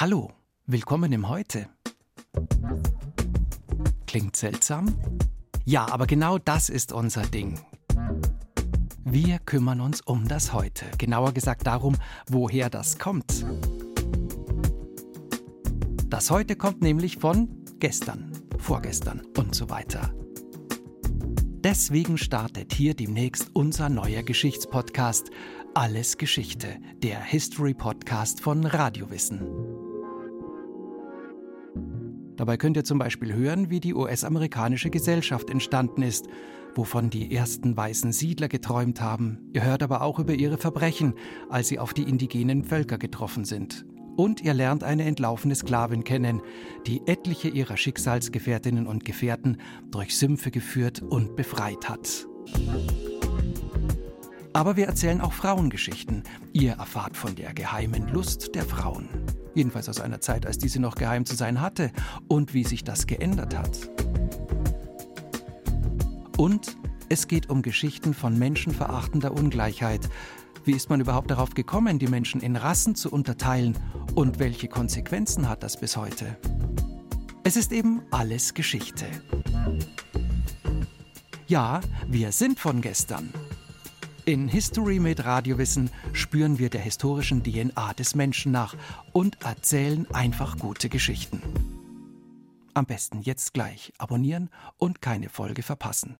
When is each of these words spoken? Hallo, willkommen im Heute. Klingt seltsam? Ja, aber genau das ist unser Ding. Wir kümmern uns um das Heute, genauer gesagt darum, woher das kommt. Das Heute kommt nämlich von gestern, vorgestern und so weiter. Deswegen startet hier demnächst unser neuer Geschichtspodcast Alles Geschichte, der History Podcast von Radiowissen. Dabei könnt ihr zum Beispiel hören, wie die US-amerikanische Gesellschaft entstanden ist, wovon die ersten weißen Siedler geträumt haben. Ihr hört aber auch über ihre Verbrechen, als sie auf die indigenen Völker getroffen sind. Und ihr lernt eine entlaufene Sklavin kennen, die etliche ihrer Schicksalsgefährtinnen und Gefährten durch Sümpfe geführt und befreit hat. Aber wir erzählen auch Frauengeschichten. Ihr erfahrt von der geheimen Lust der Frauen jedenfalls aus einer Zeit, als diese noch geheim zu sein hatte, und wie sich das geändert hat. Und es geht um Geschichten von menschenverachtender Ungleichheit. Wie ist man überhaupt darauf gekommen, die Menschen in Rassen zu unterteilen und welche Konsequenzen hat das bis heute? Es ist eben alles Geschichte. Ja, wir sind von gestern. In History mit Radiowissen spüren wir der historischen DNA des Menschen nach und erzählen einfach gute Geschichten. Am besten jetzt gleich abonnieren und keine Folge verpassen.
Hallo, 0.00 0.30
willkommen 0.66 1.12
im 1.12 1.28
Heute. 1.28 1.66
Klingt 4.06 4.36
seltsam? 4.36 4.96
Ja, 5.64 5.90
aber 5.90 6.06
genau 6.06 6.38
das 6.38 6.68
ist 6.68 6.92
unser 6.92 7.22
Ding. 7.22 7.58
Wir 9.04 9.40
kümmern 9.40 9.80
uns 9.80 10.00
um 10.00 10.28
das 10.28 10.52
Heute, 10.52 10.86
genauer 10.98 11.32
gesagt 11.32 11.66
darum, 11.66 11.96
woher 12.28 12.70
das 12.70 13.00
kommt. 13.00 13.44
Das 16.06 16.30
Heute 16.30 16.54
kommt 16.54 16.80
nämlich 16.80 17.16
von 17.16 17.48
gestern, 17.80 18.30
vorgestern 18.56 19.22
und 19.36 19.56
so 19.56 19.68
weiter. 19.68 20.14
Deswegen 21.64 22.18
startet 22.18 22.72
hier 22.72 22.94
demnächst 22.94 23.50
unser 23.52 23.88
neuer 23.88 24.22
Geschichtspodcast 24.22 25.30
Alles 25.74 26.18
Geschichte, 26.18 26.76
der 27.02 27.20
History 27.20 27.74
Podcast 27.74 28.40
von 28.40 28.64
Radiowissen. 28.64 29.77
Dabei 32.38 32.56
könnt 32.56 32.76
ihr 32.76 32.84
zum 32.84 33.00
Beispiel 33.00 33.34
hören, 33.34 33.68
wie 33.68 33.80
die 33.80 33.94
US-amerikanische 33.94 34.90
Gesellschaft 34.90 35.50
entstanden 35.50 36.02
ist, 36.02 36.28
wovon 36.76 37.10
die 37.10 37.34
ersten 37.34 37.76
weißen 37.76 38.12
Siedler 38.12 38.46
geträumt 38.46 39.00
haben. 39.00 39.50
Ihr 39.52 39.64
hört 39.64 39.82
aber 39.82 40.02
auch 40.02 40.20
über 40.20 40.34
ihre 40.34 40.56
Verbrechen, 40.56 41.14
als 41.50 41.66
sie 41.66 41.80
auf 41.80 41.92
die 41.92 42.04
indigenen 42.04 42.62
Völker 42.62 42.96
getroffen 42.96 43.44
sind. 43.44 43.84
Und 44.16 44.40
ihr 44.40 44.54
lernt 44.54 44.84
eine 44.84 45.04
entlaufene 45.04 45.56
Sklavin 45.56 46.04
kennen, 46.04 46.40
die 46.86 47.02
etliche 47.06 47.48
ihrer 47.48 47.76
Schicksalsgefährtinnen 47.76 48.86
und 48.86 49.04
Gefährten 49.04 49.58
durch 49.90 50.16
Sümpfe 50.16 50.52
geführt 50.52 51.02
und 51.02 51.34
befreit 51.34 51.88
hat. 51.88 52.28
Aber 54.52 54.76
wir 54.76 54.86
erzählen 54.86 55.20
auch 55.20 55.32
Frauengeschichten. 55.32 56.22
Ihr 56.52 56.74
erfahrt 56.74 57.16
von 57.16 57.34
der 57.34 57.52
geheimen 57.52 58.08
Lust 58.08 58.54
der 58.54 58.64
Frauen 58.64 59.08
jedenfalls 59.54 59.88
aus 59.88 60.00
einer 60.00 60.20
Zeit, 60.20 60.46
als 60.46 60.58
diese 60.58 60.80
noch 60.80 60.94
geheim 60.94 61.24
zu 61.24 61.34
sein 61.34 61.60
hatte, 61.60 61.90
und 62.28 62.54
wie 62.54 62.64
sich 62.64 62.84
das 62.84 63.06
geändert 63.06 63.56
hat. 63.56 63.90
Und 66.36 66.76
es 67.08 67.26
geht 67.26 67.50
um 67.50 67.62
Geschichten 67.62 68.14
von 68.14 68.38
menschenverachtender 68.38 69.32
Ungleichheit. 69.32 70.08
Wie 70.64 70.72
ist 70.72 70.90
man 70.90 71.00
überhaupt 71.00 71.30
darauf 71.30 71.54
gekommen, 71.54 71.98
die 71.98 72.06
Menschen 72.06 72.40
in 72.40 72.54
Rassen 72.54 72.94
zu 72.94 73.10
unterteilen 73.10 73.76
und 74.14 74.38
welche 74.38 74.68
Konsequenzen 74.68 75.48
hat 75.48 75.62
das 75.62 75.80
bis 75.80 75.96
heute? 75.96 76.36
Es 77.44 77.56
ist 77.56 77.72
eben 77.72 78.02
alles 78.10 78.52
Geschichte. 78.52 79.06
Ja, 81.46 81.80
wir 82.06 82.32
sind 82.32 82.60
von 82.60 82.82
gestern. 82.82 83.32
In 84.28 84.46
History 84.46 84.98
mit 84.98 85.24
Radiowissen 85.24 85.88
spüren 86.12 86.58
wir 86.58 86.68
der 86.68 86.82
historischen 86.82 87.42
DNA 87.42 87.94
des 87.94 88.14
Menschen 88.14 88.52
nach 88.52 88.76
und 89.14 89.42
erzählen 89.42 90.06
einfach 90.12 90.58
gute 90.58 90.90
Geschichten. 90.90 91.40
Am 92.74 92.84
besten 92.84 93.22
jetzt 93.22 93.54
gleich 93.54 93.90
abonnieren 93.96 94.50
und 94.76 95.00
keine 95.00 95.30
Folge 95.30 95.62
verpassen. 95.62 96.14